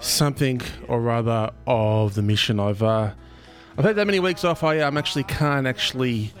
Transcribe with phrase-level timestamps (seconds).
[0.00, 2.60] something or rather of the mission.
[2.60, 3.12] I've uh,
[3.78, 4.64] I've had that many weeks off.
[4.64, 6.32] I um, actually can't actually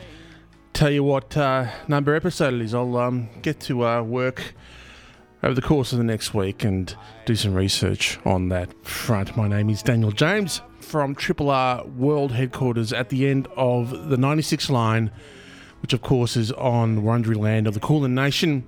[0.72, 2.74] tell you what uh, number episode it is.
[2.74, 4.54] I'll um, get to uh, work
[5.42, 9.36] over the course of the next week and do some research on that front.
[9.36, 14.16] My name is Daniel James from Triple R World Headquarters at the end of the
[14.16, 15.10] 96 line,
[15.82, 18.66] which of course is on Wurundjeri land of the Kulin Nation.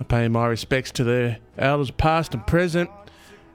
[0.00, 2.90] I pay my respects to their elders past and present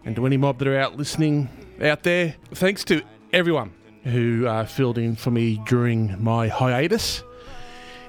[0.10, 1.48] and to any mob that are out listening
[1.84, 2.36] out there.
[2.52, 7.22] Thanks to everyone who uh, filled in for me during my hiatus.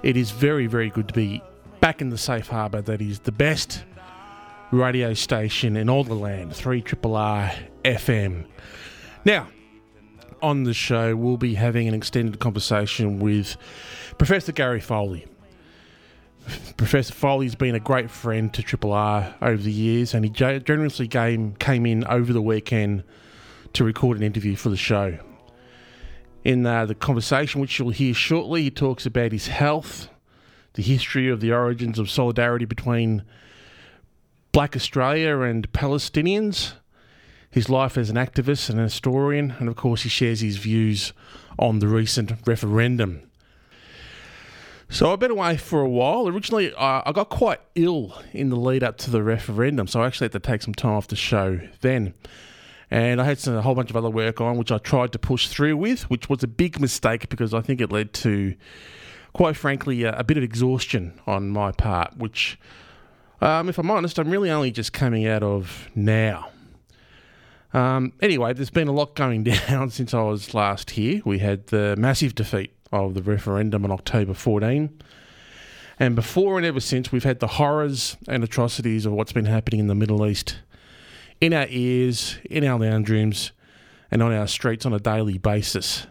[0.02, 1.42] It is very, very good to be
[1.80, 3.84] back in the safe harbour that is the best
[4.70, 7.52] radio station in all the land, 3 Triple R
[7.84, 8.46] FM.
[9.26, 9.48] Now,
[10.40, 13.58] on the show, we'll be having an extended conversation with
[14.16, 15.26] Professor Gary Foley.
[16.76, 21.08] Professor Foley's been a great friend to Triple R over the years, and he generously
[21.08, 23.04] came, came in over the weekend
[23.74, 25.18] to record an interview for the show.
[26.42, 30.08] In uh, the conversation, which you'll hear shortly, he talks about his health,
[30.74, 33.24] the history of the origins of solidarity between
[34.52, 36.72] Black Australia and Palestinians,
[37.50, 41.12] his life as an activist and an historian, and of course, he shares his views
[41.58, 43.29] on the recent referendum.
[44.92, 46.26] So I've been away for a while.
[46.26, 50.08] Originally, uh, I got quite ill in the lead up to the referendum, so I
[50.08, 52.12] actually had to take some time off the show then.
[52.90, 55.18] And I had some, a whole bunch of other work on, which I tried to
[55.18, 58.56] push through with, which was a big mistake because I think it led to,
[59.32, 62.58] quite frankly, a, a bit of exhaustion on my part, which,
[63.40, 66.48] um, if I'm honest, I'm really only just coming out of now.
[67.72, 71.22] Um, anyway, there's been a lot going down since I was last here.
[71.24, 75.00] We had the massive defeat of the referendum on October 14.
[75.98, 79.80] And before and ever since, we've had the horrors and atrocities of what's been happening
[79.80, 80.58] in the Middle East
[81.40, 83.52] in our ears, in our lounge rooms,
[84.10, 86.06] and on our streets on a daily basis.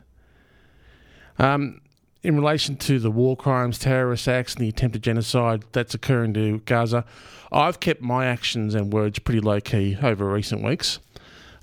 [1.37, 1.81] Um,
[2.21, 6.59] in relation to the war crimes, terrorist acts, and the attempted genocide that's occurring to
[6.59, 7.05] Gaza,
[7.51, 10.99] I've kept my actions and words pretty low key over recent weeks.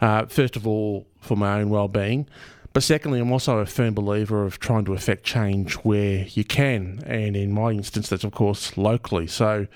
[0.01, 2.29] Uh, first of all, for my own well being,
[2.77, 7.03] but secondly, I'm also a firm believer of trying to affect change where you can.
[7.07, 9.27] And in my instance, that's of course locally.
[9.27, 9.67] So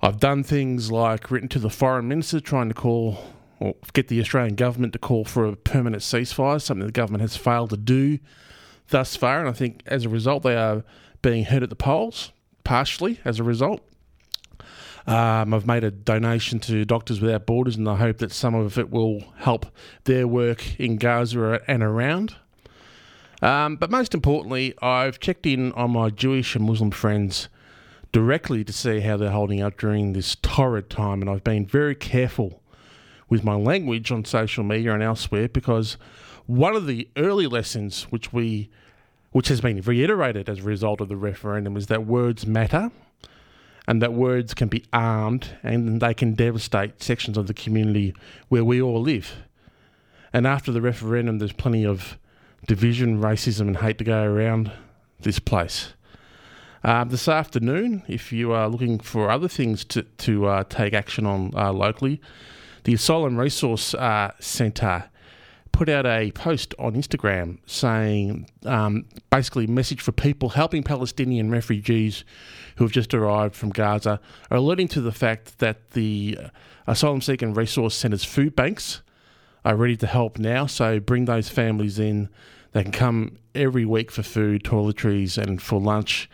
[0.00, 3.18] I've done things like written to the foreign minister trying to call
[3.60, 7.36] or get the Australian government to call for a permanent ceasefire, something the government has
[7.36, 8.18] failed to do
[8.88, 9.40] thus far.
[9.40, 10.84] And I think as a result, they are
[11.20, 12.32] being hurt at the polls,
[12.64, 13.82] partially as a result.
[15.06, 18.76] Um, I've made a donation to Doctors Without Borders in the hope that some of
[18.76, 19.66] it will help
[20.04, 22.34] their work in Gaza and around.
[23.40, 27.48] Um, but most importantly, I've checked in on my Jewish and Muslim friends
[28.10, 31.94] directly to see how they're holding up during this torrid time, and I've been very
[31.94, 32.60] careful
[33.28, 35.96] with my language on social media and elsewhere because
[36.46, 38.70] one of the early lessons which we
[39.32, 42.90] which has been reiterated as a result of the referendum is that words matter
[43.86, 48.14] and that words can be armed and they can devastate sections of the community
[48.48, 49.36] where we all live.
[50.32, 52.18] And after the referendum, there's plenty of
[52.66, 54.72] division, racism, and hate to go around
[55.20, 55.92] this place.
[56.82, 61.26] Um, this afternoon, if you are looking for other things to, to uh, take action
[61.26, 62.20] on uh, locally,
[62.84, 65.10] the Asylum Resource uh, Centre
[65.76, 72.24] put out a post on Instagram saying um, basically message for people helping Palestinian refugees
[72.76, 74.18] who have just arrived from Gaza
[74.50, 76.38] are alerting to the fact that the
[76.86, 79.02] Asylum Seeker and Resource Centre's food banks
[79.66, 80.64] are ready to help now.
[80.64, 82.30] So bring those families in.
[82.72, 86.30] They can come every week for food, toiletries, and for lunch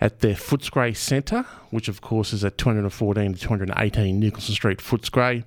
[0.00, 5.44] at their Footscray Centre, which of course is at 214 to 218 Nicholson Street, Footscray.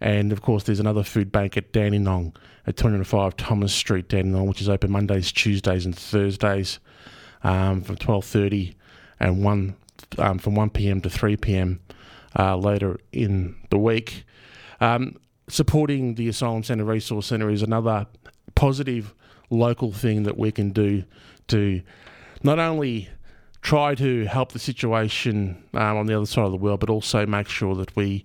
[0.00, 2.34] And of course, there's another food bank at Dandenong
[2.66, 6.78] at 205 Thomas Street, Dandenong, which is open Mondays, Tuesdays, and Thursdays
[7.42, 8.74] um, from 12:30
[9.18, 9.76] and one
[10.18, 11.00] um, from 1 p.m.
[11.02, 11.80] to 3 p.m.
[12.38, 14.24] Uh, later in the week.
[14.80, 15.16] Um,
[15.48, 18.06] supporting the Asylum Centre Resource Centre is another
[18.54, 19.14] positive
[19.50, 21.04] local thing that we can do
[21.48, 21.82] to
[22.42, 23.08] not only
[23.62, 27.26] try to help the situation um, on the other side of the world, but also
[27.26, 28.24] make sure that we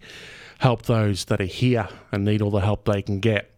[0.60, 3.52] help those that are here and need all the help they can get.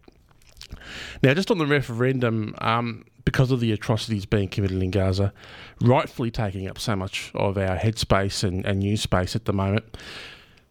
[1.22, 5.32] Now, just on the referendum, um, because of the atrocities being committed in Gaza,
[5.80, 9.96] rightfully taking up so much of our headspace and, and news space at the moment,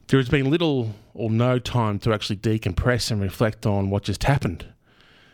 [0.07, 4.23] there has been little or no time to actually decompress and reflect on what just
[4.23, 4.65] happened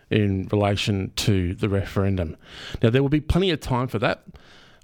[0.09, 2.37] in relation to the referendum.
[2.81, 4.23] Now, there will be plenty of time for that,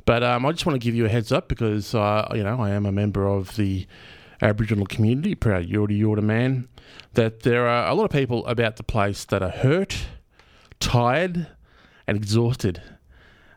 [0.09, 2.59] but um, I just want to give you a heads up because uh, you know
[2.59, 3.85] I am a member of the
[4.41, 6.67] Aboriginal community, proud Yorta Yorta man,
[7.13, 10.07] that there are a lot of people about the place that are hurt,
[10.79, 11.45] tired,
[12.07, 12.81] and exhausted.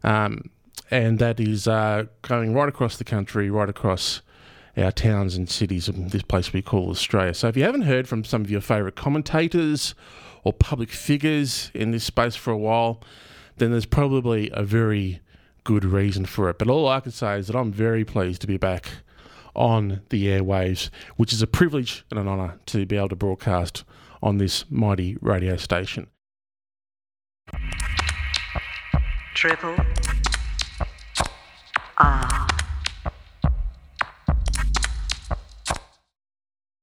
[0.05, 0.51] Um,
[0.91, 4.21] and that is uh, going right across the country, right across
[4.77, 7.33] our towns and cities of this place we call Australia.
[7.33, 9.95] So if you haven't heard from some of your favourite commentators
[10.45, 13.01] or public figures in this space for a while,
[13.57, 15.22] then there's probably a very
[15.65, 16.59] good reason for it.
[16.59, 18.89] But all I can say is that I'm very pleased to be back
[19.55, 23.85] on the airwaves, which is a privilege and an honour to be able to broadcast
[24.23, 26.07] on this mighty radio station.
[29.35, 29.77] Triple
[31.99, 32.47] R.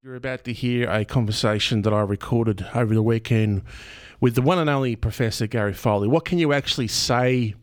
[0.01, 3.63] You're about to hear a conversation that I recorded over the weekend
[4.19, 6.07] with the one and only Professor Gary Foley.
[6.07, 7.55] What can you actually say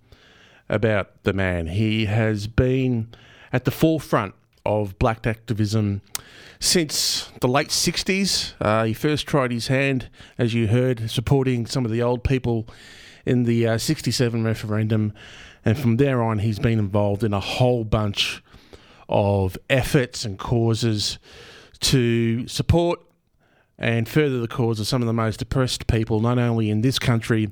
[0.69, 1.69] about the man?
[1.69, 3.15] He has been
[3.53, 4.35] at the forefront
[4.65, 6.03] of black activism
[6.59, 8.55] since the late 60s.
[8.61, 10.09] Uh, he first tried his hand,
[10.39, 12.67] as you heard, supporting some of the old people
[13.25, 15.13] in the uh, 67 referendum.
[15.65, 18.43] And from there on, he's been involved in a whole bunch
[19.09, 21.19] of efforts and causes
[21.81, 23.01] to support
[23.79, 26.99] and further the cause of some of the most oppressed people, not only in this
[26.99, 27.51] country,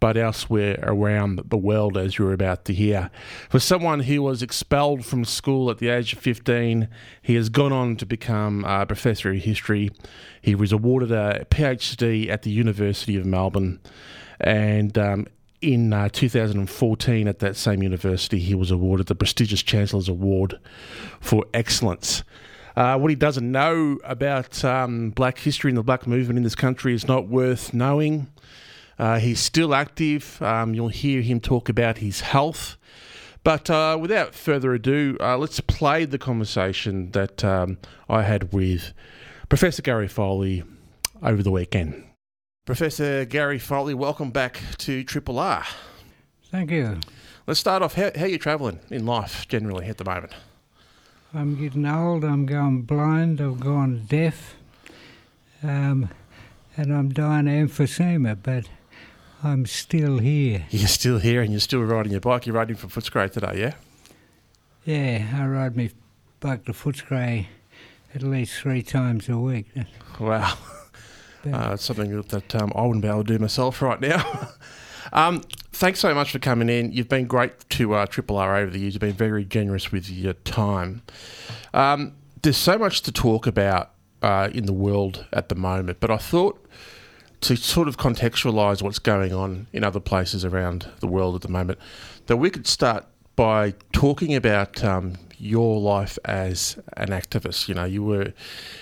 [0.00, 3.10] but elsewhere around the world, as you're about to hear.
[3.48, 6.88] For someone who was expelled from school at the age of 15,
[7.22, 9.90] he has gone on to become a professor of history.
[10.40, 13.78] He was awarded a PhD at the University of Melbourne
[14.40, 15.26] and um,
[15.60, 20.58] in uh, 2014, at that same university, he was awarded the prestigious Chancellor's Award
[21.20, 22.24] for Excellence.
[22.76, 26.54] Uh, what he doesn't know about um, black history and the black movement in this
[26.54, 28.28] country is not worth knowing.
[29.00, 30.42] Uh, he's still active.
[30.42, 32.76] Um, you'll hear him talk about his health.
[33.42, 37.78] But uh, without further ado, uh, let's play the conversation that um,
[38.10, 38.92] I had with
[39.48, 40.64] Professor Gary Foley
[41.22, 42.04] over the weekend.
[42.66, 45.64] Professor Gary Foley, welcome back to Triple R.
[46.50, 47.00] Thank you.
[47.46, 47.94] Let's start off.
[47.94, 50.34] How, how are you travelling in life generally at the moment?
[51.32, 52.22] I'm getting old.
[52.22, 53.40] I'm going blind.
[53.40, 54.56] I've gone deaf.
[55.62, 56.10] Um,
[56.76, 58.68] and I'm dying of emphysema, but
[59.42, 60.66] I'm still here.
[60.70, 62.46] You're still here and you're still riding your bike.
[62.46, 63.74] You're riding from Footscray today, yeah?
[64.84, 65.90] Yeah, I ride my
[66.40, 67.46] bike to Footscray
[68.14, 69.66] at least three times a week.
[70.18, 70.58] Wow.
[71.42, 74.50] Uh, it's something that um, I wouldn't be able to do myself right now.
[75.14, 76.92] um, thanks so much for coming in.
[76.92, 78.92] You've been great to uh, Triple R over the years.
[78.92, 81.00] You've been very generous with your time.
[81.72, 82.12] Um,
[82.42, 86.18] there's so much to talk about uh, in the world at the moment, but I
[86.18, 86.62] thought
[87.40, 91.48] to sort of contextualise what's going on in other places around the world at the
[91.48, 91.78] moment,
[92.26, 93.06] that we could start
[93.36, 97.68] by talking about um, your life as an activist.
[97.68, 98.32] You know, you were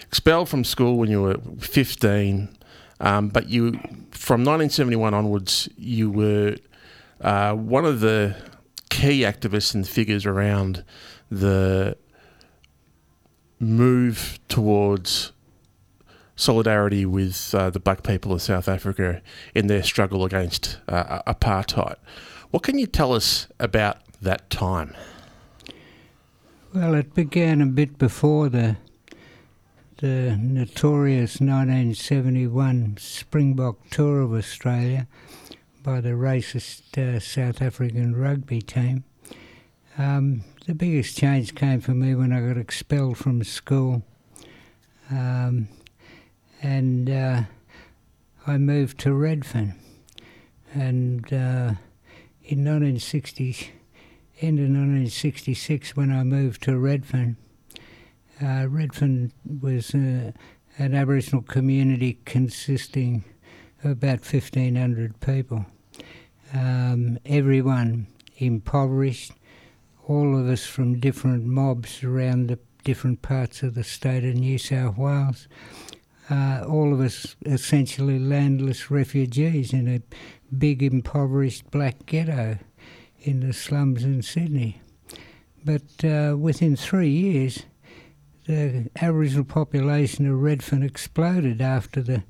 [0.02, 2.56] expelled from school when you were 15,
[3.00, 3.72] um, but you,
[4.10, 6.56] from 1971 onwards, you were
[7.20, 8.34] uh, one of the
[8.90, 10.84] key activists and figures around
[11.30, 11.96] the
[13.60, 15.32] move towards
[16.38, 19.20] solidarity with uh, the black people of South Africa
[19.54, 21.96] in their struggle against uh, apartheid.
[22.50, 24.94] What can you tell us about that time?
[26.72, 28.76] Well, it began a bit before the
[29.98, 35.08] the notorious 1971 Springbok tour of Australia
[35.82, 39.02] by the racist uh, South African rugby team.
[39.96, 44.04] Um, the biggest change came for me when I got expelled from school.
[45.10, 45.66] Um,
[46.62, 47.42] and uh,
[48.46, 49.74] I moved to Redfern.
[50.74, 51.74] And uh,
[52.44, 53.70] in 1960,
[54.40, 57.36] end of 1966, when I moved to Redfern,
[58.42, 60.32] uh, Redfern was uh,
[60.78, 63.24] an Aboriginal community consisting
[63.82, 65.66] of about 1,500 people.
[66.54, 69.32] Um, everyone impoverished,
[70.06, 74.56] all of us from different mobs around the different parts of the state of New
[74.56, 75.48] South Wales
[76.30, 80.02] uh, all of us essentially landless refugees in a
[80.56, 82.58] big impoverished black ghetto
[83.20, 84.80] in the slums in Sydney.
[85.64, 87.64] But uh, within three years,
[88.46, 92.24] the Aboriginal population of Redfern exploded after the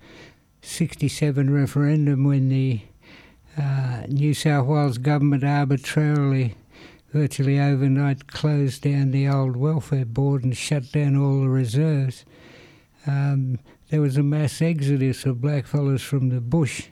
[0.62, 2.82] 67 referendum when the
[3.56, 6.54] uh, New South Wales government arbitrarily,
[7.12, 12.24] virtually overnight, closed down the old welfare board and shut down all the reserves.
[13.06, 13.58] Um,
[13.90, 16.88] there was a mass exodus of blackfellas from the bush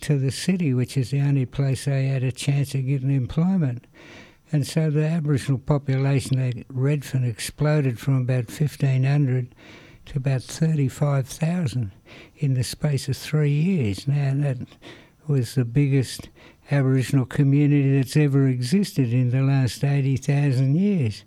[0.00, 3.86] to the city, which is the only place they had a chance of getting employment.
[4.52, 9.54] And so the Aboriginal population at Redfern exploded from about 1,500
[10.06, 11.92] to about 35,000
[12.36, 14.06] in the space of three years.
[14.06, 14.58] Now, that
[15.26, 16.28] was the biggest
[16.70, 21.24] Aboriginal community that's ever existed in the last 80,000 years.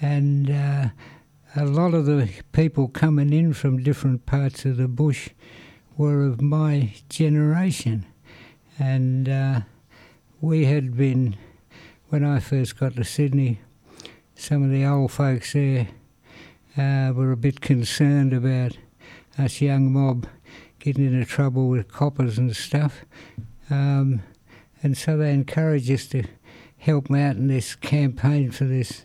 [0.00, 0.88] And uh,
[1.56, 5.30] a lot of the people coming in from different parts of the bush
[5.96, 8.06] were of my generation.
[8.78, 9.60] And uh,
[10.40, 11.36] we had been,
[12.08, 13.60] when I first got to Sydney,
[14.36, 15.88] some of the old folks there
[16.78, 18.78] uh, were a bit concerned about
[19.36, 20.26] us young mob
[20.78, 23.04] getting into trouble with coppers and stuff.
[23.68, 24.22] Um,
[24.84, 26.24] and so they encouraged us to
[26.78, 29.04] help them out in this campaign for this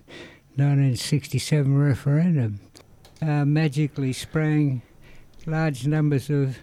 [0.57, 2.61] 1967 referendum,
[3.21, 4.81] uh, magically sprang
[5.45, 6.57] large numbers of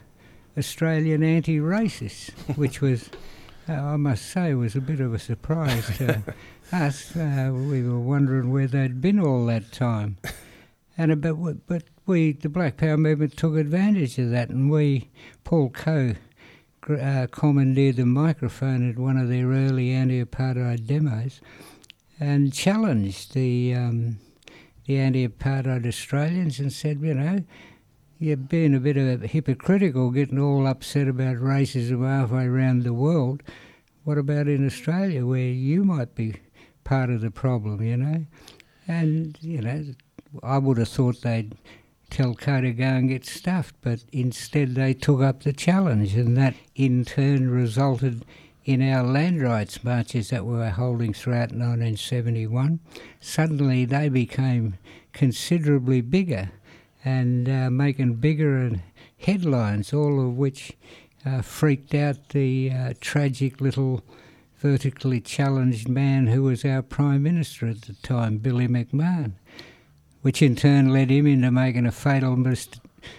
[0.57, 3.11] Australian anti-racists, which was,
[3.69, 6.23] uh, I must say, was a bit of a surprise to
[6.73, 7.15] us.
[7.15, 10.17] Uh, we were wondering where they'd been all that time,
[10.97, 15.11] and but but we, the Black Power movement, took advantage of that, and we,
[15.45, 16.15] Paul Coe,
[16.89, 21.41] uh, commandeered the microphone at one of their early anti-apartheid demos
[22.23, 24.19] and challenged the um,
[24.87, 27.43] the anti-apartheid Australians and said, you know,
[28.19, 32.93] you're being a bit of a hypocritical, getting all upset about racism halfway around the
[32.93, 33.43] world.
[34.05, 36.37] What about in Australia, where you might be
[36.85, 38.27] part of the problem, you know?
[38.87, 39.85] And you know,
[40.45, 41.57] I would have thought they'd
[42.11, 46.55] tell to go and get stuffed, but instead they took up the challenge, and that
[46.77, 48.25] in turn resulted
[48.65, 52.79] in our land rights marches that we were holding throughout 1971,
[53.21, 54.79] suddenly they became
[55.13, 56.51] considerably bigger
[57.05, 58.81] and uh, making bigger
[59.19, 60.73] headlines, all of which
[61.27, 64.03] uh, freaked out the uh, tragic little
[64.59, 69.33] vertically challenged man who was our Prime Minister at the time, Billy McMahon,
[70.23, 72.69] which in turn led him into making a fatal, mis-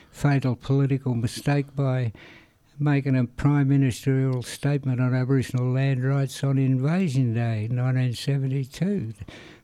[0.10, 2.14] fatal political mistake by
[2.80, 9.14] making a prime ministerial statement on Aboriginal land rights on Invasion Day, 1972,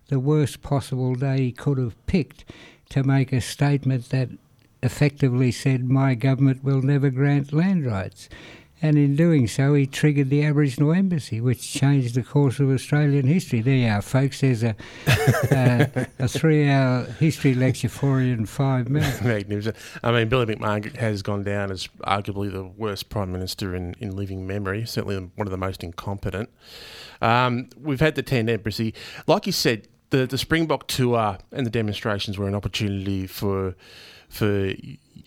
[0.08, 2.46] the worst possible day he could have picked
[2.90, 4.30] to make a statement that
[4.82, 8.30] effectively said, My government will never grant land rights
[8.82, 13.28] and in doing so, he triggered the Aboriginal Embassy, which changed the course of Australian
[13.28, 13.62] history.
[13.62, 14.40] There you are, folks.
[14.40, 14.76] There's a,
[15.52, 19.22] uh, a three-hour history lecture for you in five minutes.
[19.24, 19.76] Magnificent.
[20.02, 24.16] I mean, Billy McMahon has gone down as arguably the worst prime minister in, in
[24.16, 24.86] living memory.
[24.86, 26.50] Certainly one of the most incompetent.
[27.22, 28.94] Um, we've had the tent embassy,
[29.28, 29.88] like you said.
[30.12, 33.76] The the Springbok tour and the demonstrations were an opportunity for
[34.28, 34.74] for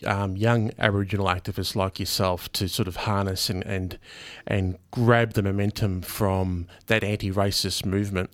[0.05, 3.97] um, young Aboriginal activists like yourself to sort of harness and, and
[4.45, 8.29] and grab the momentum from that anti-racist movement.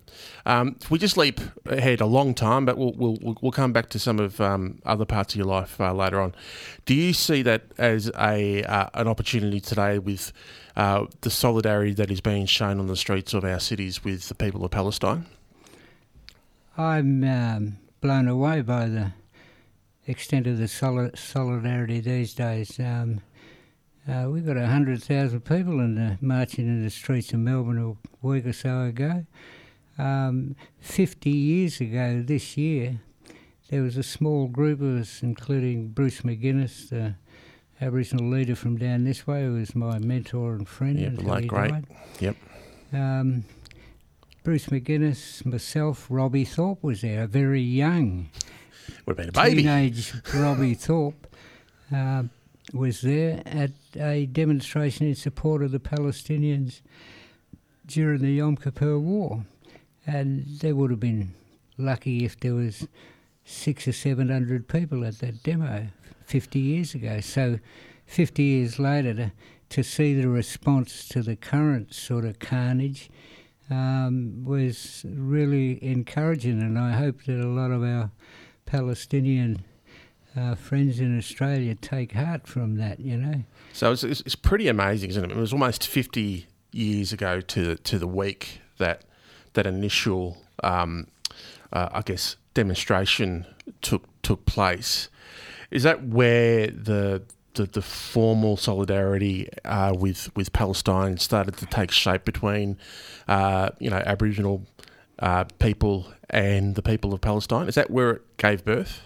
[0.46, 3.98] Um, we just leap ahead a long time, but we'll we'll, we'll come back to
[3.98, 6.34] some of um, other parts of your life uh, later on.
[6.84, 10.32] Do you see that as a uh, an opportunity today with
[10.76, 14.34] uh, the solidarity that is being shown on the streets of our cities with the
[14.34, 15.26] people of Palestine?
[16.76, 19.12] I'm um, blown away by the
[20.10, 20.68] extent of the
[21.14, 22.78] solidarity these days.
[22.78, 23.20] Um,
[24.08, 28.46] uh, we got 100,000 people in the, marching in the streets of Melbourne a week
[28.46, 29.24] or so ago.
[29.98, 33.00] Um, 50 years ago this year,
[33.68, 37.14] there was a small group of us, including Bruce McGuinness, the
[37.80, 40.98] Aboriginal leader from down this way, who was my mentor and friend.
[40.98, 41.70] Yep, like great.
[41.70, 41.86] Died.
[42.20, 42.36] Yep.
[42.92, 43.44] Um,
[44.42, 48.30] Bruce McGuinness, myself, Robbie Thorpe was there, very young
[49.06, 49.62] would have been a baby.
[49.62, 51.26] Teenage Robbie Thorpe
[51.94, 52.24] uh,
[52.72, 56.80] was there at a demonstration in support of the Palestinians
[57.86, 59.44] during the Yom Kippur War,
[60.06, 61.34] and they would have been
[61.76, 62.86] lucky if there was
[63.44, 65.88] six or seven hundred people at that demo
[66.30, 67.20] 50 years ago.
[67.20, 67.58] So,
[68.06, 69.32] 50 years later, to,
[69.70, 73.10] to see the response to the current sort of carnage
[73.68, 78.10] um, was really encouraging, and I hope that a lot of our
[78.70, 79.64] Palestinian
[80.36, 83.42] uh, friends in Australia take heart from that, you know.
[83.72, 85.32] So it's, it's, pretty amazing, isn't it?
[85.32, 89.02] It was almost 50 years ago to to the week that
[89.54, 91.08] that initial, um,
[91.72, 93.44] uh, I guess, demonstration
[93.82, 95.08] took took place.
[95.72, 97.22] Is that where the
[97.54, 102.78] the, the formal solidarity uh, with with Palestine started to take shape between
[103.26, 104.64] uh, you know Aboriginal
[105.20, 107.68] uh, people and the people of Palestine?
[107.68, 109.02] Is that where it gave birth?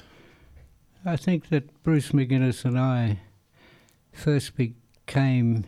[1.05, 3.21] I think that Bruce McGuinness and I
[4.13, 5.65] first became,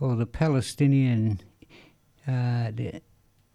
[0.00, 1.40] or the Palestinian
[2.26, 3.02] uh, the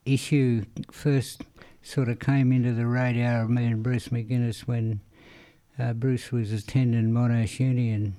[0.05, 1.41] issue first
[1.81, 4.99] sort of came into the radar of me and Bruce McGuinness when
[5.79, 8.13] uh, Bruce was attending Monash Uni, and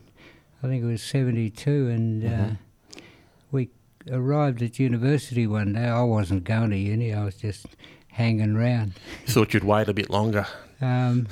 [0.63, 2.55] I think it was 72, and uh, mm-hmm.
[4.11, 5.87] Arrived at university one day.
[5.87, 7.67] I wasn't going to uni, I was just
[8.09, 8.95] hanging around.
[9.27, 10.47] Thought you'd wait a bit longer.
[10.81, 11.29] Um,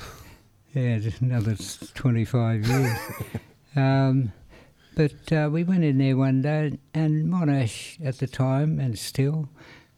[0.73, 1.55] yeah, just another
[1.95, 2.97] 25 years.
[3.75, 4.31] um,
[4.95, 9.47] but uh, we went in there one day, and Monash at the time, and still,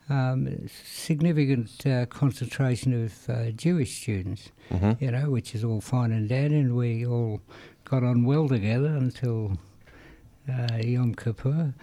[0.10, 5.04] um, significant uh, concentration of uh, Jewish students, mm-hmm.
[5.04, 7.40] you know, which is all fine and dandy, and we all
[7.86, 9.58] got on well together until
[10.52, 11.74] uh, Yom Kippur.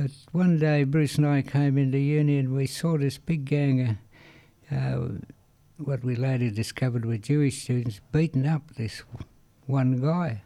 [0.00, 3.98] But one day, Bruce and I came into uni, and we saw this big gang
[4.70, 5.14] of uh,
[5.76, 9.02] what we later discovered were Jewish students beating up this
[9.66, 10.40] one guy.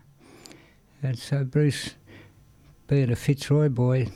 [1.04, 1.94] And so Bruce,
[2.88, 4.08] being a Fitzroy boy,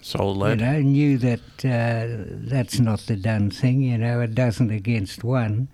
[0.00, 0.58] Soul lad.
[0.58, 5.22] You know, knew that uh, that's not the done thing, you know, a dozen against
[5.22, 5.68] one.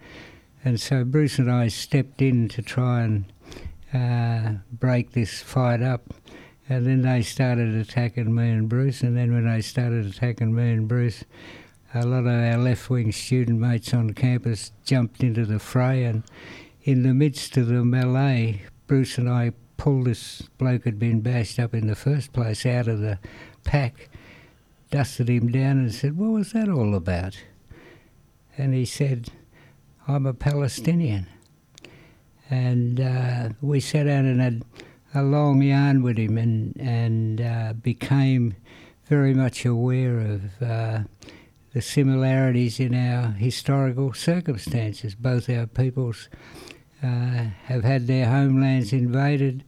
[0.63, 3.25] And so Bruce and I stepped in to try and
[3.95, 6.13] uh, break this fight up.
[6.69, 9.03] And then they started attacking me and Bruce.
[9.03, 11.25] And then when they started attacking me and Bruce,
[11.95, 16.05] a lot of our left wing student mates on campus jumped into the fray.
[16.05, 16.25] And
[16.83, 21.59] in the midst of the melee, Bruce and I pulled this bloke who'd been bashed
[21.59, 23.19] up in the first place out of the
[23.65, 24.11] pack
[24.91, 27.39] dusted him down and said, What was that all about?
[28.57, 29.29] And he said,
[30.07, 31.27] I'm a Palestinian.
[32.51, 34.63] And uh, we sat down and had
[35.15, 38.55] a long yarn with him and, and uh, became
[39.07, 41.01] very much aware of uh,
[41.73, 45.15] the similarities in our historical circumstances.
[45.15, 46.29] Both our peoples
[47.03, 49.65] uh, have had their homelands invaded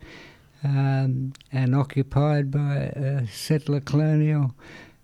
[0.63, 4.55] um, and occupied by a settler colonial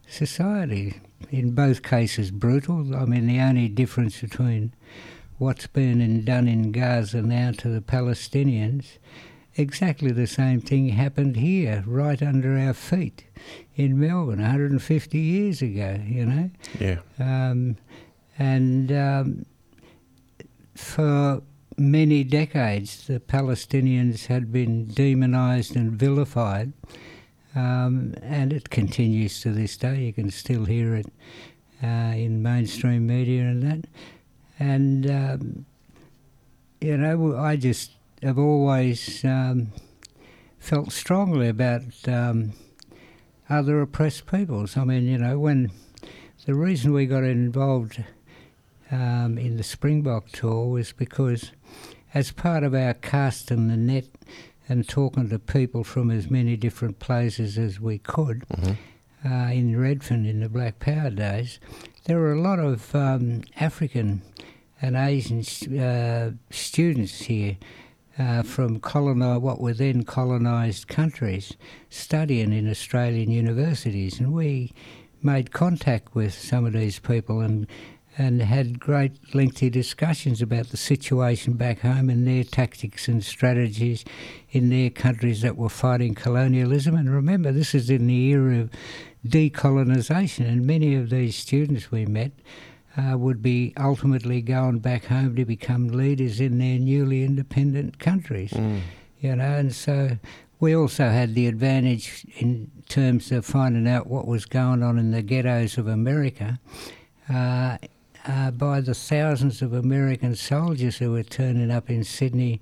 [0.09, 1.01] society.
[1.31, 2.95] In both cases, brutal.
[2.95, 4.73] I mean, the only difference between
[5.39, 8.99] what's been done in Gaza now to the Palestinians,
[9.57, 13.25] exactly the same thing happened here, right under our feet
[13.75, 16.51] in Melbourne 150 years ago, you know?
[16.79, 16.99] Yeah.
[17.19, 17.77] Um,
[18.39, 19.47] and um,
[20.75, 21.43] for
[21.77, 26.73] many decades, the Palestinians had been demonised and vilified
[27.57, 30.05] um, and it continues to this day.
[30.05, 31.07] You can still hear it
[31.83, 33.89] uh, in mainstream media and that.
[34.59, 35.67] And, um,
[36.83, 39.73] you know, I just have always um,
[40.59, 42.53] felt strongly about um,
[43.49, 44.77] other oppressed peoples.
[44.77, 45.71] I mean, you know, when
[46.47, 48.03] the reason we got involved
[48.91, 51.53] um, in the Springbok tour was because,
[52.15, 54.07] as part of our casting the net
[54.69, 59.29] and talking to people from as many different places as we could mm-hmm.
[59.29, 61.61] uh, in Redfern in the Black Power days,
[62.05, 64.23] there were a lot of um, African
[64.81, 65.41] and Asian
[65.79, 67.57] uh, students here
[68.19, 71.57] uh, from coloni- what were then colonised countries
[71.91, 74.73] studying in Australian universities, and we
[75.23, 77.67] made contact with some of these people and
[78.19, 84.07] and had great lengthy discussions about the situation back home and their tactics and strategies
[84.51, 86.95] in their countries that were fighting colonialism.
[86.95, 88.71] And remember, this is in the era of
[89.27, 92.33] decolonisation, and many of these students we met
[92.97, 98.53] uh, would be ultimately going back home to become leaders in their newly independent countries.
[98.53, 98.81] Mm.
[99.21, 100.19] You know, and so
[100.61, 105.11] we also had the advantage in terms of finding out what was going on in
[105.11, 106.59] the ghettos of America.
[107.29, 107.79] Uh,
[108.27, 112.61] uh, by the thousands of American soldiers who were turning up in Sydney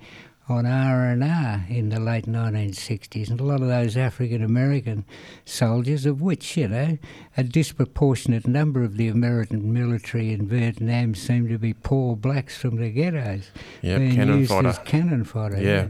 [0.49, 5.05] on R&R in the late 1960s, and a lot of those African American
[5.45, 6.99] soldiers, of which, you know,
[7.37, 12.77] a disproportionate number of the American military in Vietnam seemed to be poor blacks from
[12.77, 13.51] the ghettos,
[13.99, 14.69] being cannon used fodder.
[14.69, 15.61] as cannon fodder.
[15.61, 15.89] Yeah.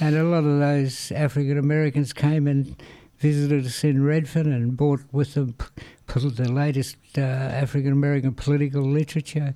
[0.00, 2.76] And a lot of those African Americans came and
[3.18, 5.56] visited us in Redfern and brought with them
[6.06, 9.54] the latest uh, African American political literature,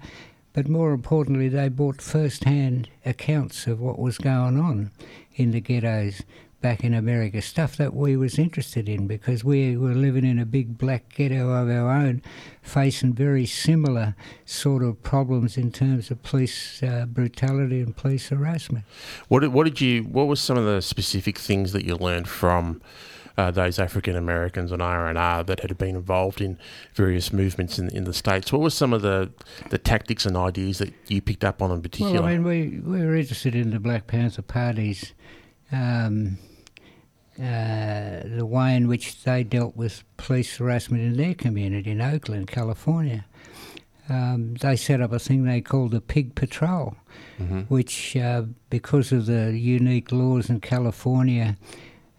[0.53, 4.91] but more importantly, they brought first hand accounts of what was going on
[5.35, 6.23] in the ghettos
[6.63, 10.47] back in America, stuff that we was interested in because we were living in a
[10.47, 12.23] big black ghetto of our own,
[12.63, 14.15] facing very similar
[14.47, 18.85] sort of problems in terms of police uh, brutality and police harassment.
[19.29, 20.05] What did, what did you?
[20.05, 22.81] What were some of the specific things that you learned from?
[23.37, 26.59] Uh, those African Americans on R&R that had been involved in
[26.95, 28.53] various movements in, in the states.
[28.53, 29.33] What were some of the,
[29.71, 32.21] the tactics and ideas that you picked up on in particular?
[32.21, 35.15] Well, I mean, we, we were interested in the Black Panther Party's
[35.73, 36.39] um,
[37.39, 42.47] uh, the way in which they dealt with police harassment in their community in Oakland,
[42.47, 43.25] California.
[44.09, 46.95] Um, they set up a thing they called the Pig Patrol,
[47.41, 47.61] mm-hmm.
[47.63, 51.57] which, uh, because of the unique laws in California,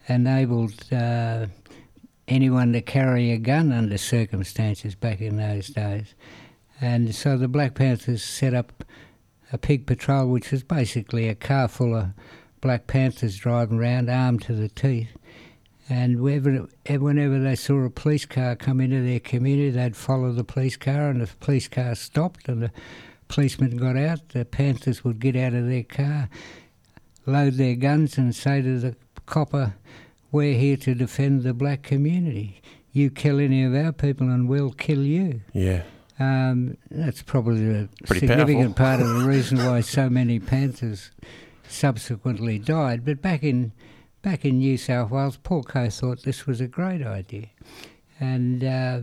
[0.07, 1.47] enabled uh,
[2.27, 6.15] anyone to carry a gun under circumstances back in those days.
[6.81, 8.83] And so the Black Panthers set up
[9.51, 12.09] a pig patrol, which was basically a car full of
[12.61, 15.09] Black Panthers driving around armed to the teeth.
[15.89, 20.43] And whenever, whenever they saw a police car come into their community, they'd follow the
[20.43, 22.71] police car, and if the police car stopped and the
[23.27, 26.29] policeman got out, the Panthers would get out of their car,
[27.25, 29.75] load their guns, and say to the copper,
[30.31, 32.61] We're here to defend the black community.
[32.91, 35.41] You kill any of our people, and we'll kill you.
[35.53, 35.83] Yeah.
[36.19, 38.99] Um, that's probably a Pretty significant powerful.
[38.99, 41.09] part of the reason why so many Panthers
[41.67, 43.03] subsequently died.
[43.05, 43.71] But back in
[44.21, 47.47] back in New South Wales, Paul Coe thought this was a great idea,
[48.19, 48.99] and uh,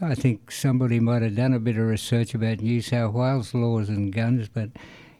[0.00, 3.88] I think somebody might have done a bit of research about New South Wales laws
[3.88, 4.70] and guns, but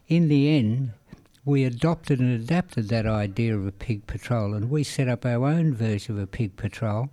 [0.09, 0.93] in the end.
[1.45, 5.47] We adopted and adapted that idea of a pig patrol, and we set up our
[5.47, 7.09] own version of a pig patrol,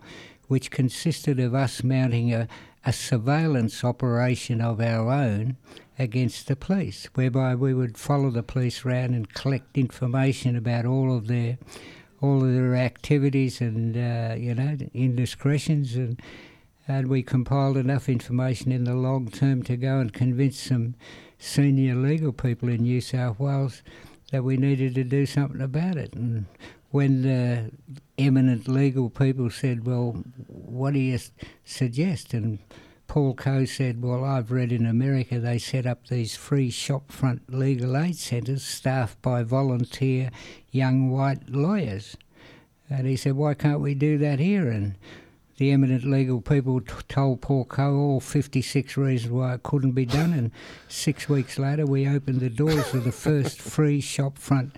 [0.47, 2.47] which consisted of us mounting a,
[2.85, 5.55] a surveillance operation of our own
[5.97, 11.15] against the police, whereby we would follow the police around and collect information about all
[11.15, 11.57] of their
[12.19, 16.21] all of their activities and uh, you know indiscretions and
[16.87, 20.95] and we compiled enough information in the long term to go and convince some
[21.37, 23.83] senior legal people in New South Wales
[24.31, 26.13] that we needed to do something about it.
[26.13, 26.45] And
[26.91, 27.71] when the
[28.17, 31.19] eminent legal people said, "Well, what do you
[31.63, 32.59] suggest?" and
[33.07, 37.95] Paul Coe said, Well, I've read in America they set up these free shopfront legal
[37.95, 40.29] aid centres staffed by volunteer
[40.71, 42.17] young white lawyers.
[42.89, 44.69] And he said, Why can't we do that here?
[44.69, 44.95] And
[45.57, 50.05] the eminent legal people t- told Paul Coe all 56 reasons why it couldn't be
[50.05, 50.33] done.
[50.33, 50.51] And
[50.87, 54.71] six weeks later, we opened the doors of the first free shopfront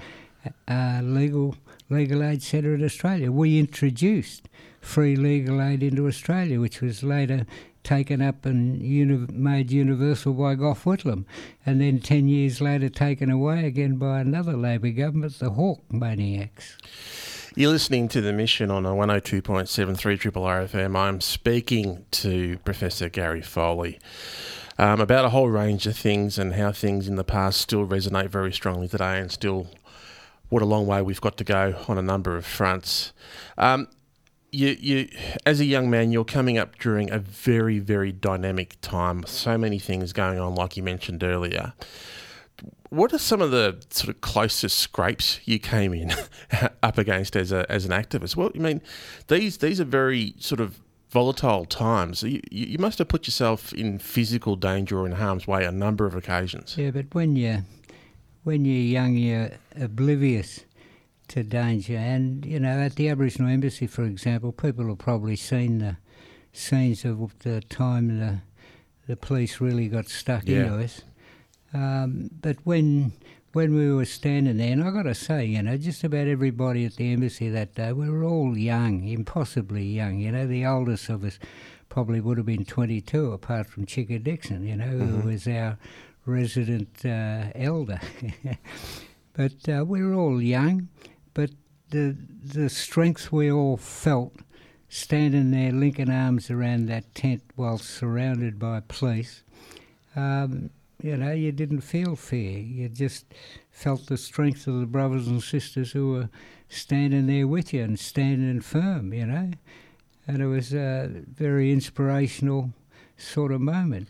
[0.68, 1.56] uh, legal
[1.89, 3.32] legal aid centre in Australia.
[3.32, 4.48] We introduced
[4.80, 7.46] free legal aid into Australia, which was later
[7.84, 11.26] taken up and uni- made universal by Gough Whitlam,
[11.65, 16.78] and then 10 years later taken away again by another Labor government, the Hawke maniacs.
[17.60, 20.95] You're listening to The Mission on a 102.73 Triple RFM.
[20.95, 24.00] I'm speaking to Professor Gary Foley
[24.78, 28.30] um, about a whole range of things and how things in the past still resonate
[28.30, 29.67] very strongly today and still
[30.48, 33.12] what a long way we've got to go on a number of fronts.
[33.58, 33.89] Um,
[34.54, 35.10] you, you,
[35.45, 39.26] as a young man, you're coming up during a very, very dynamic time.
[39.26, 41.74] So many things going on, like you mentioned earlier.
[42.89, 46.12] What are some of the sort of closest scrapes you came in
[46.84, 48.36] up against as a as an activist?
[48.36, 48.82] Well, I mean,
[49.28, 50.80] these these are very sort of
[51.12, 52.24] volatile times.
[52.24, 56.06] You, you must have put yourself in physical danger or in harm's way a number
[56.06, 56.76] of occasions.
[56.78, 57.63] Yeah, but when you
[58.43, 60.62] when you're young, you're oblivious
[61.30, 61.98] to danger.
[61.98, 65.98] And you know, at the Aboriginal Embassy, for example, people have probably seen the
[66.54, 68.39] scenes of the time the
[69.08, 70.60] the police really got stuck Yeah.
[70.63, 71.02] into us.
[71.73, 73.13] Um, but when
[73.53, 76.86] when we were standing there, and I got to say, you know, just about everybody
[76.86, 80.19] at the embassy that day, we were all young, impossibly young.
[80.19, 81.39] You know, the oldest of us
[81.89, 85.79] probably would have been 22, apart from Chicka Dixon, you know, who was our
[86.25, 87.99] resident uh, elder.
[89.34, 90.89] but uh, we were all young,
[91.34, 91.49] but
[91.89, 94.36] the the strength we all felt
[94.89, 99.43] standing there linking arms around that tent while surrounded by police,
[100.15, 100.69] um,
[101.01, 102.59] you know, you didn't feel fear.
[102.59, 103.25] You just
[103.71, 106.29] felt the strength of the brothers and sisters who were
[106.67, 109.51] standing there with you and standing firm, you know.
[110.27, 112.71] And it was a very inspirational
[113.17, 114.07] sort of moment.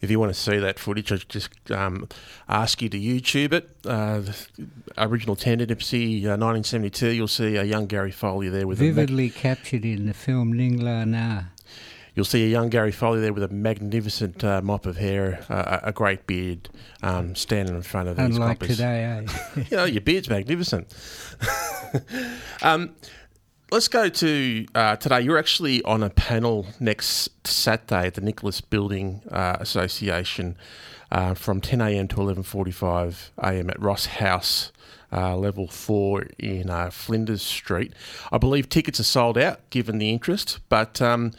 [0.00, 2.08] If you want to see that footage, I just um,
[2.48, 3.68] ask you to YouTube it.
[3.84, 4.36] Uh, the
[4.96, 7.08] Aboriginal Tent Embassy, uh, 1972.
[7.08, 10.54] You'll see a young Gary Foley there with a mag- Vividly captured in the film
[10.54, 11.42] Ningla Na.
[12.14, 15.80] You'll see a young Gary Foley there with a magnificent uh, mop of hair, uh,
[15.82, 16.68] a great beard,
[17.02, 18.76] um, standing in front of these Unlike coppers.
[18.76, 19.62] today, eh?
[19.70, 20.92] You know, your beard's magnificent.
[22.62, 22.94] um,
[23.70, 25.20] let's go to uh, today.
[25.20, 30.56] You're actually on a panel next Saturday at the Nicholas Building uh, Association
[31.12, 32.08] uh, from 10 a.m.
[32.08, 33.70] to 11:45 a.m.
[33.70, 34.72] at Ross House.
[35.12, 37.92] Uh, level four in uh, Flinders Street.
[38.30, 41.32] I believe tickets are sold out given the interest, but um,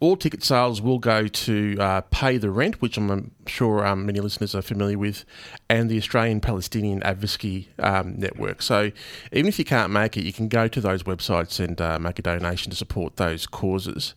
[0.00, 4.20] all ticket sales will go to uh, Pay the Rent, which I'm sure um, many
[4.20, 5.24] listeners are familiar with,
[5.70, 8.62] and the Australian Palestinian Advocacy um, Network.
[8.62, 8.90] So
[9.32, 12.18] even if you can't make it, you can go to those websites and uh, make
[12.18, 14.14] a donation to support those causes.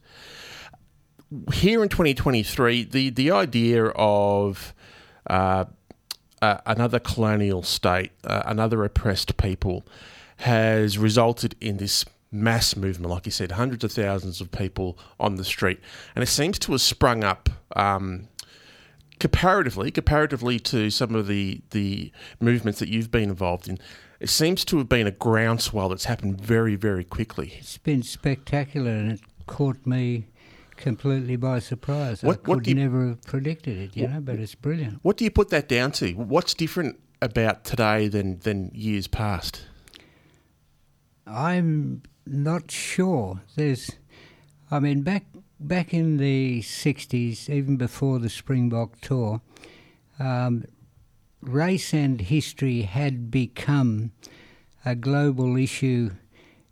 [1.53, 4.73] Here in 2023, the, the idea of
[5.29, 5.65] uh,
[6.41, 9.85] another colonial state, uh, another oppressed people,
[10.37, 15.35] has resulted in this mass movement, like you said, hundreds of thousands of people on
[15.35, 15.79] the street,
[16.15, 17.49] and it seems to have sprung up.
[17.75, 18.27] Um,
[19.19, 23.77] comparatively, comparatively to some of the the movements that you've been involved in,
[24.19, 27.55] it seems to have been a groundswell that's happened very, very quickly.
[27.59, 30.27] It's been spectacular, and it caught me
[30.77, 32.23] completely by surprise.
[32.23, 34.99] What, I could you, never have predicted it, you what, know, but it's brilliant.
[35.01, 36.13] What do you put that down to?
[36.13, 39.65] What's different about today than than years past?
[41.27, 43.41] I'm not sure.
[43.55, 43.91] There's,
[44.71, 45.25] I mean, back
[45.59, 49.41] back in the '60s, even before the Springbok tour,
[50.19, 50.65] um,
[51.41, 54.11] race and history had become
[54.85, 56.11] a global issue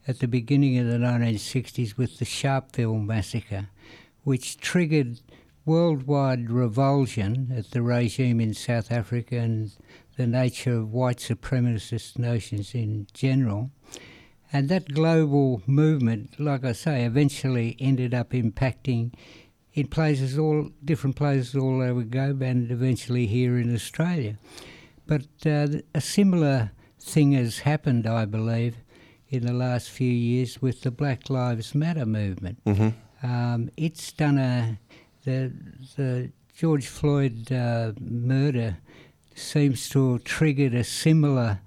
[0.07, 3.67] at the beginning of the 1960s with the Sharpeville massacre,
[4.23, 5.19] which triggered
[5.65, 9.73] worldwide revulsion at the regime in South Africa and
[10.15, 13.69] the nature of white supremacist notions in general.
[14.51, 19.13] And that global movement, like I say, eventually ended up impacting
[19.73, 24.37] in places all different places all over the globe, and eventually here in Australia.
[25.05, 28.77] But uh, a similar thing has happened, I believe,
[29.29, 32.63] in the last few years with the Black Lives Matter movement.
[32.65, 33.25] Mm-hmm.
[33.25, 34.79] Um, it's done a
[35.25, 35.51] the
[35.95, 38.77] the George Floyd uh, murder
[39.35, 41.59] seems to have triggered a similar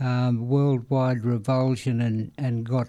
[0.00, 2.88] um, worldwide revulsion and, and got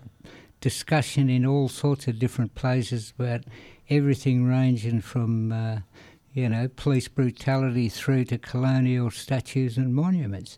[0.61, 3.43] discussion in all sorts of different places about
[3.89, 5.79] everything ranging from, uh,
[6.33, 10.57] you know, police brutality through to colonial statues and monuments.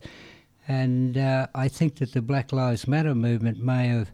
[0.68, 4.12] And uh, I think that the Black Lives Matter movement may have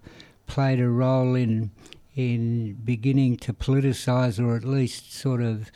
[0.48, 1.72] played a role in
[2.16, 5.72] in beginning to politicise or at least sort of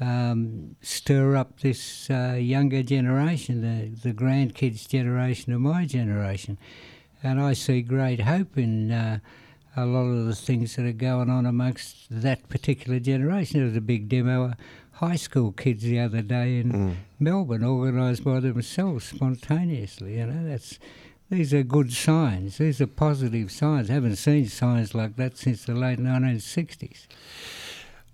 [0.00, 6.58] um, stir up this uh, younger generation, the, the grandkids' generation of my generation.
[7.22, 9.18] And I see great hope in uh,
[9.76, 13.60] a lot of the things that are going on amongst that particular generation.
[13.60, 14.54] There was a big demo of
[14.92, 16.94] high school kids the other day in mm.
[17.18, 20.18] Melbourne, organised by themselves spontaneously.
[20.18, 20.78] You know, that's
[21.30, 22.58] these are good signs.
[22.58, 23.88] These are positive signs.
[23.88, 27.06] I haven't seen signs like that since the late 1960s.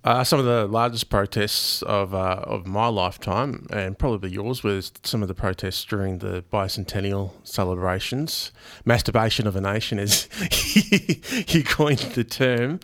[0.06, 4.92] Uh, some of the largest protests of uh, of my lifetime, and probably yours, was
[5.02, 8.52] some of the protests during the bicentennial celebrations.
[8.84, 10.28] Masturbation of a nation, as
[11.52, 12.78] you coined the term.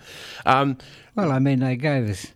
[0.45, 0.79] Um,
[1.15, 2.27] well, I mean, they gave us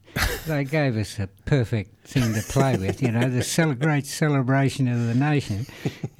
[0.46, 3.02] they gave us a perfect thing to play with.
[3.02, 5.66] You know, the cel- great celebration of the nation.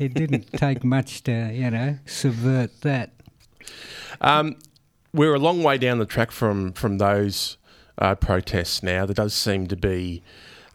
[0.01, 3.13] It didn't take much to you know subvert that.
[4.21, 4.57] Um,
[5.13, 7.59] we're a long way down the track from from those
[7.99, 9.07] uh, protests now.
[9.07, 10.23] There does seem to be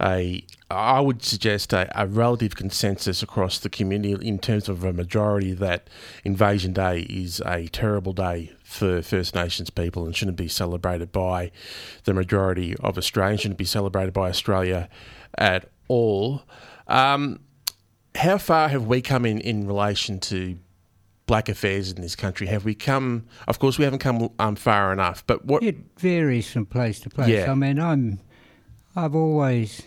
[0.01, 4.91] a, I would suggest, a, a, relative consensus across the community in terms of a
[4.91, 5.89] majority that
[6.23, 11.51] Invasion Day is a terrible day for First Nations people and shouldn't be celebrated by
[12.05, 14.89] the majority of Australians, shouldn't be celebrated by Australia
[15.37, 16.43] at all.
[16.87, 17.41] Um,
[18.15, 20.57] how far have we come in, in relation to
[21.31, 22.47] black affairs in this country?
[22.47, 23.23] Have we come?
[23.47, 25.23] Of course, we haven't come um, far enough.
[25.25, 27.29] But what it varies from place to place.
[27.29, 27.49] Yeah.
[27.49, 28.19] I mean, I'm
[28.97, 29.81] I've always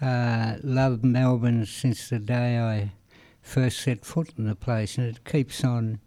[0.00, 2.92] uh, loved Melbourne since the day I
[3.42, 6.00] first set foot in the place, and it keeps on.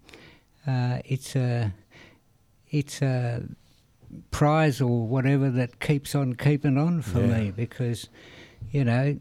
[0.65, 1.71] Uh, it's a
[2.71, 3.43] it's a
[4.31, 7.37] prize or whatever that keeps on keeping on for yeah.
[7.37, 8.09] me because
[8.71, 9.19] you know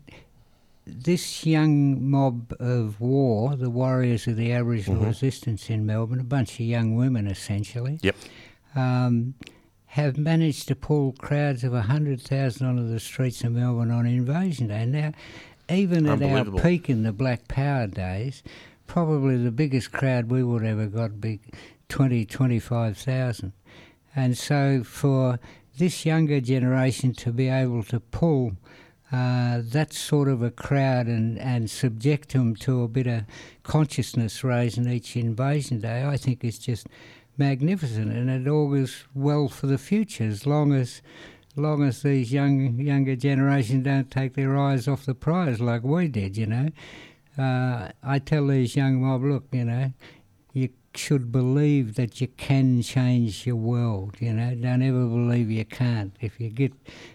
[0.87, 5.09] this young mob of war, the warriors of the Aboriginal mm-hmm.
[5.09, 8.17] resistance in Melbourne, a bunch of young women essentially, yep.
[8.75, 9.35] um,
[9.87, 14.85] have managed to pull crowds of 100,000 onto the streets of Melbourne on Invasion Day.
[14.85, 15.13] Now,
[15.71, 18.43] even at our peak in the Black Power days,
[18.87, 21.41] probably the biggest crowd we would ever got be
[21.89, 23.53] 20, 25,000.
[24.15, 25.39] And so for
[25.79, 28.57] this younger generation to be able to pull
[29.13, 33.25] uh, that sort of a crowd and, and subject them to a bit of
[33.63, 36.87] consciousness raising each invasion day, I think is just
[37.37, 41.03] magnificent and it augurs well for the future as long as
[41.57, 46.09] long as these young younger generations don't take their eyes off the prize like we
[46.09, 46.69] did, you know.
[47.39, 49.93] Uh, I tell these young mob, look, you know,
[50.55, 54.15] you should believe that you can change your world.
[54.21, 56.15] You know, don't ever believe you can't.
[56.21, 56.73] If you get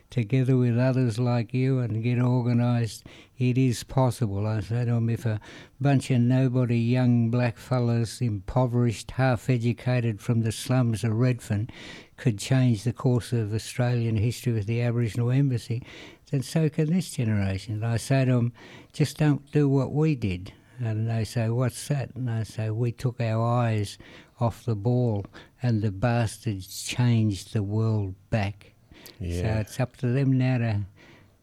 [0.10, 3.06] together with others like you and get organised,
[3.38, 4.45] it is possible.
[4.45, 5.39] I say to oh, them, if a
[5.80, 11.69] bunch of nobody young black fellas, impoverished, half-educated from the slums of Redfern,
[12.17, 15.82] could change the course of Australian history with the Aboriginal Embassy,
[16.30, 17.86] then so can this generation.
[17.86, 18.54] I say to them, um,
[18.91, 20.52] just don't do what we did.
[20.80, 22.15] And they say, What's that?
[22.15, 23.98] And I say, We took our eyes
[24.39, 25.26] off the ball
[25.62, 28.74] and the bastards changed the world back.
[29.20, 29.42] Yeah.
[29.42, 30.86] So it's up to them now to,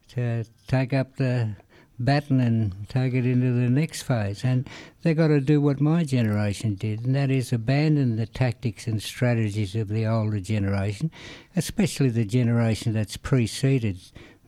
[0.09, 1.55] to take up the
[1.99, 4.43] baton and take it into the next phase.
[4.43, 4.67] And
[5.01, 9.01] they've got to do what my generation did, and that is abandon the tactics and
[9.01, 11.11] strategies of the older generation,
[11.55, 13.99] especially the generation that's preceded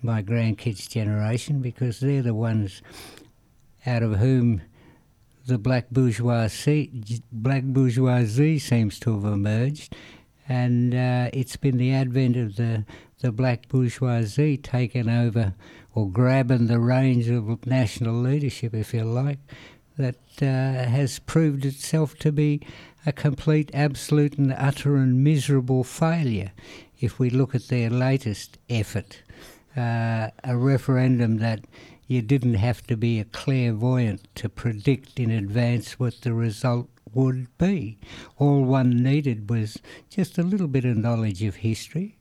[0.01, 2.81] my grandkids' generation, because they're the ones
[3.85, 4.61] out of whom
[5.49, 9.95] the black bourgeoisie, black bourgeoisie seems to have emerged,
[10.47, 12.85] and uh, it's been the advent of the
[13.21, 15.53] the black bourgeoisie taking over
[15.93, 19.39] or grabbing the reins of national leadership, if you like,
[19.97, 22.61] that uh, has proved itself to be
[23.05, 26.51] a complete, absolute, and utter and miserable failure.
[26.99, 29.21] If we look at their latest effort,
[29.75, 31.65] uh, a referendum that
[32.09, 37.55] you didn't have to be a clairvoyant to predict in advance what the result would
[37.59, 37.99] be.
[38.39, 39.77] All one needed was
[40.09, 42.17] just a little bit of knowledge of history,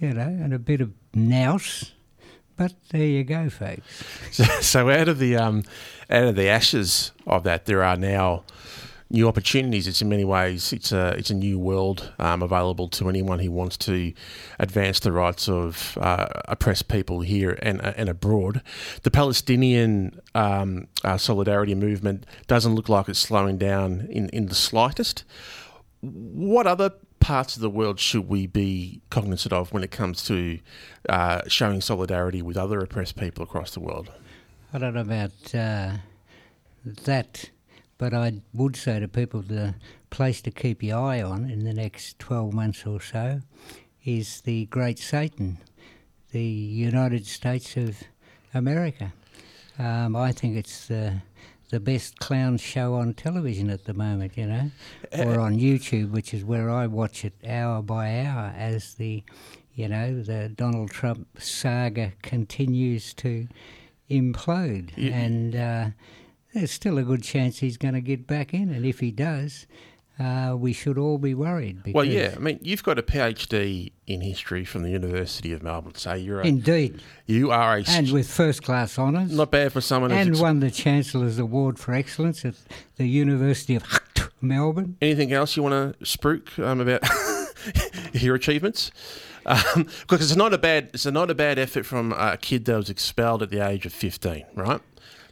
[0.00, 1.92] you know, and a bit of nous.
[2.56, 4.04] But there you go, folks.
[4.32, 5.62] So, so out of the um,
[6.10, 8.42] out of the ashes of that, there are now
[9.10, 9.86] new opportunities.
[9.86, 13.50] It's in many ways it's a it's a new world um, available to anyone who
[13.50, 14.12] wants to
[14.58, 18.62] advance the rights of uh, oppressed people here and uh, and abroad.
[19.02, 24.54] The Palestinian um, uh, solidarity movement doesn't look like it's slowing down in in the
[24.54, 25.24] slightest.
[26.00, 30.60] What other parts of the world should we be cognizant of when it comes to
[31.08, 34.12] uh, showing solidarity with other oppressed people across the world?
[34.72, 35.92] I don't know about uh,
[36.84, 37.50] that
[37.98, 39.74] but I would say to people the
[40.10, 43.40] place to keep your eye on in the next 12 months or so
[44.04, 45.58] is the Great Satan,
[46.30, 47.98] the United States of
[48.54, 49.12] America.
[49.78, 51.20] Um, I think it's the
[51.70, 54.70] the best clown show on television at the moment, you know,
[55.18, 59.22] or on YouTube, which is where I watch it hour by hour as the,
[59.74, 63.48] you know, the Donald Trump saga continues to
[64.10, 64.92] implode.
[64.96, 65.14] Yeah.
[65.14, 65.88] And uh,
[66.54, 69.66] there's still a good chance he's going to get back in, and if he does,
[70.18, 71.80] uh, we should all be worried.
[71.94, 75.94] Well, yeah, I mean, you've got a PhD in history from the University of Melbourne,
[75.94, 79.80] so you're a, indeed you are a and with first class honours, not bad for
[79.80, 82.54] someone, and ex- won the Chancellor's Award for Excellence at
[82.96, 83.84] the University of
[84.40, 84.96] Melbourne.
[85.00, 87.02] Anything else you want to spruik um, about
[88.20, 88.90] your achievements?
[89.46, 92.76] Um, because it's not a bad it's not a bad effort from a kid that
[92.76, 94.80] was expelled at the age of fifteen, right?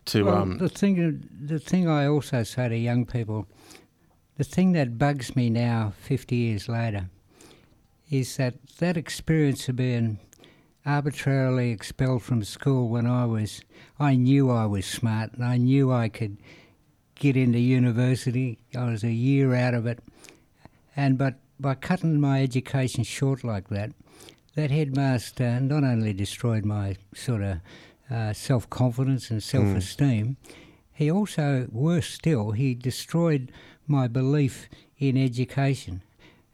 [0.06, 3.46] To well, um, the thing the thing I also say to young people,
[4.36, 7.10] the thing that bugs me now, fifty years later,
[8.10, 10.18] is that that experience of being
[10.84, 13.60] arbitrarily expelled from school when I was,
[13.98, 16.36] I knew I was smart and I knew I could
[17.16, 18.58] get into university.
[18.76, 19.98] I was a year out of it,
[20.96, 23.92] and but by cutting my education short like that,
[24.54, 27.58] that headmaster not only destroyed my sort of
[28.10, 30.36] uh, self confidence and self esteem.
[30.42, 30.52] Mm.
[30.92, 33.52] He also, worse still, he destroyed
[33.86, 36.02] my belief in education.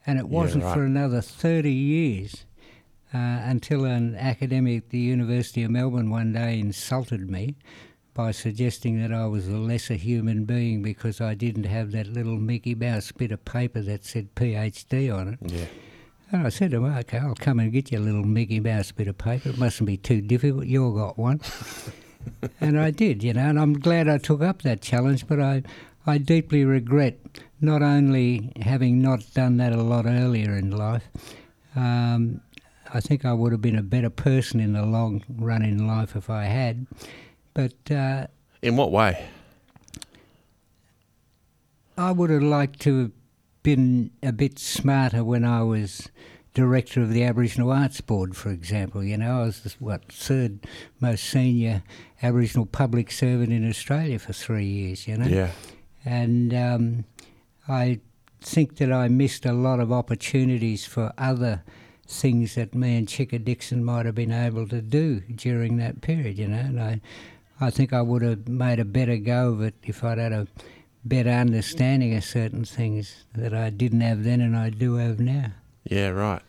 [0.05, 0.75] And it wasn't yeah, right.
[0.75, 2.45] for another 30 years
[3.15, 7.57] uh, until an academic at the University of Melbourne one day insulted me
[8.15, 12.37] by suggesting that I was a lesser human being because I didn't have that little
[12.37, 15.39] Mickey Mouse bit of paper that said PhD on it.
[15.41, 15.67] Yeah.
[16.33, 18.91] And I said to him, okay, I'll come and get you a little Mickey Mouse
[18.91, 19.51] bit of paper.
[19.51, 20.65] It mustn't be too difficult.
[20.65, 21.43] You all got one.
[22.61, 25.63] and I did, you know, and I'm glad I took up that challenge, but I,
[26.07, 27.19] I deeply regret
[27.61, 31.07] not only having not done that a lot earlier in life,
[31.77, 32.41] um,
[32.95, 36.17] I think I would have been a better person in the long run in life
[36.17, 36.87] if I had.
[37.53, 37.91] But.
[37.91, 38.29] Uh,
[38.63, 39.27] in what way?
[41.99, 43.13] I would have liked to
[43.63, 46.09] been a bit smarter when I was
[46.55, 49.03] director of the Aboriginal Arts Board, for example.
[49.03, 50.61] You know, I was the, what third
[51.01, 51.83] most senior
[52.23, 55.09] Aboriginal public servant in Australia for three years.
[55.09, 55.51] You know, Yeah.
[56.05, 57.05] and um,
[57.69, 58.01] I
[58.41, 61.63] think that I missed a lot of opportunities for other
[62.07, 66.37] things that me and Chicka Dixon might have been able to do during that period.
[66.39, 67.01] You know, and I,
[67.61, 70.49] I think I would have made a better go of it if I'd had a
[71.05, 75.53] better understanding of certain things that I didn't have then and I do have now.
[75.85, 76.43] Yeah, right.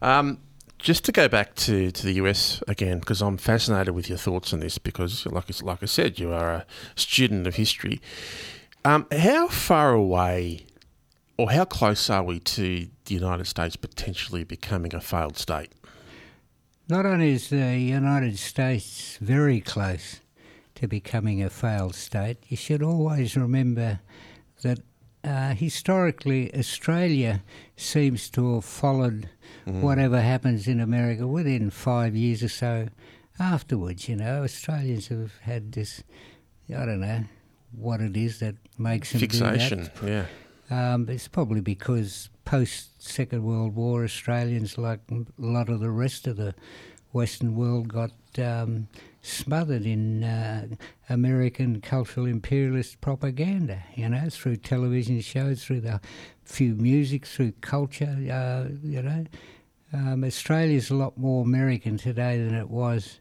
[0.00, 0.38] Um,
[0.78, 4.52] just to go back to, to the US again, because I'm fascinated with your thoughts
[4.52, 8.00] on this, because like I, like I said, you are a student of history.
[8.84, 10.64] Um, how far away
[11.36, 15.72] or how close are we to the United States potentially becoming a failed state?
[16.88, 20.20] Not only is the United States very close
[20.80, 24.00] to becoming a failed state, you should always remember
[24.62, 24.78] that
[25.22, 27.42] uh, historically Australia
[27.76, 29.28] seems to have followed
[29.66, 32.88] whatever happens in America within five years or so
[33.38, 34.08] afterwards.
[34.08, 36.02] You know, Australians have had this,
[36.70, 37.24] I don't know
[37.72, 39.60] what it is that makes them do that.
[39.60, 40.24] Fixation, yeah.
[40.70, 46.26] Um, it's probably because post Second World War, Australians, like a lot of the rest
[46.26, 46.54] of the
[47.12, 48.86] Western world, got um,
[49.22, 50.66] smothered in uh,
[51.08, 53.82] American cultural imperialist propaganda.
[53.94, 56.00] You know, through television shows, through the
[56.44, 58.06] few music, through culture.
[58.30, 59.24] Uh, you know,
[59.92, 63.20] um, Australia's a lot more American today than it was.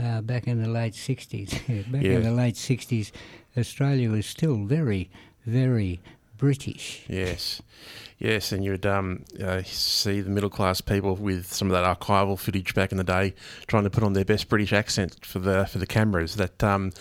[0.00, 1.50] Uh, back in the late 60s.
[1.92, 2.12] back Yeah.
[2.12, 3.10] in the late 60s,
[3.58, 5.10] Australia was still very,
[5.44, 6.00] very
[6.40, 7.04] British.
[7.06, 7.60] Yes,
[8.18, 12.38] yes, and you'd um, uh, see the middle class people with some of that archival
[12.38, 13.34] footage back in the day,
[13.66, 16.36] trying to put on their best British accent for the for the cameras.
[16.36, 16.92] That um,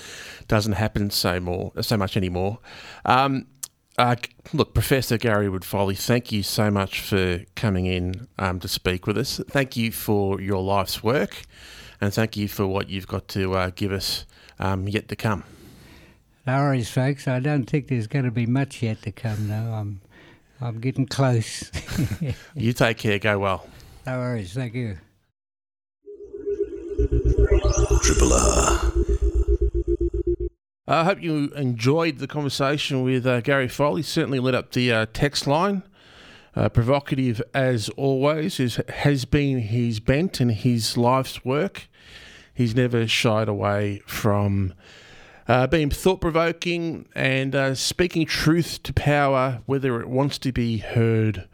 [0.50, 2.60] doesn't happen so more so much anymore.
[3.06, 3.48] Um,
[3.98, 4.18] uh,
[4.52, 9.08] look, Professor Gary Wood Foley, thank you so much for coming in um, to speak
[9.08, 9.40] with us.
[9.50, 11.44] Thank you for your life's work,
[12.02, 14.26] and thank you for what you've got to uh, give us
[14.60, 15.46] um, yet to come.
[16.50, 17.28] No worries, folks.
[17.28, 19.54] I don't think there's going to be much yet to come, though.
[19.72, 20.02] I'm,
[20.60, 21.70] I'm getting close.
[22.56, 23.20] You take care.
[23.20, 23.68] Go well.
[24.08, 24.56] no worries.
[24.56, 24.98] Thank you.
[28.02, 28.92] Triple R.
[30.88, 34.02] I hope you enjoyed the conversation with uh, Gary Foley.
[34.02, 35.84] Certainly lit up the uh, text line.
[36.56, 41.88] Uh, provocative as always is, has been his bent and his life's work.
[42.56, 44.74] He's never shied away from
[45.50, 50.78] uh, being thought provoking and uh, speaking truth to power, whether it wants to be
[50.78, 51.48] heard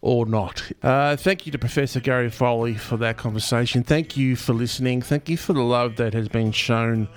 [0.00, 0.72] or not.
[0.82, 3.84] Uh, thank you to Professor Gary Foley for that conversation.
[3.84, 5.02] Thank you for listening.
[5.02, 7.08] Thank you for the love that has been shown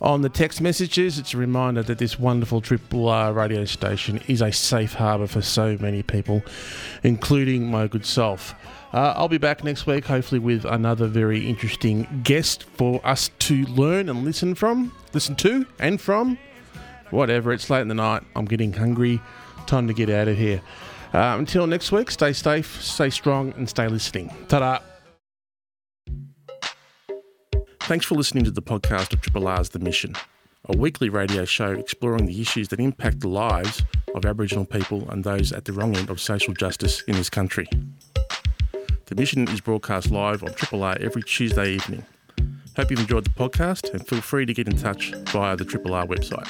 [0.00, 1.18] on the text messages.
[1.18, 5.42] It's a reminder that this wonderful Triple R radio station is a safe harbour for
[5.42, 6.42] so many people,
[7.02, 8.54] including my good self.
[8.94, 13.64] Uh, I'll be back next week, hopefully, with another very interesting guest for us to
[13.64, 16.38] learn and listen from, listen to, and from.
[17.10, 18.22] Whatever, it's late in the night.
[18.36, 19.20] I'm getting hungry.
[19.66, 20.62] Time to get out of here.
[21.12, 24.32] Uh, until next week, stay safe, stay strong, and stay listening.
[24.46, 24.78] Ta da!
[27.80, 30.14] Thanks for listening to the podcast of Triple R's The Mission,
[30.66, 33.82] a weekly radio show exploring the issues that impact the lives
[34.14, 37.66] of Aboriginal people and those at the wrong end of social justice in this country.
[39.06, 42.06] The Mission is broadcast live on Triple R every Tuesday evening.
[42.74, 45.92] Hope you've enjoyed the podcast and feel free to get in touch via the Triple
[45.92, 46.48] R website.